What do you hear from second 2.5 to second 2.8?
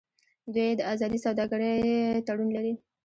لري.